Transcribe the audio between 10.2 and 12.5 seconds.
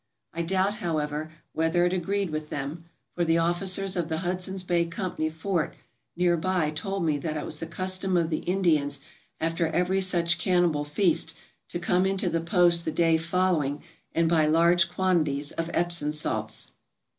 cannibal feast to come into the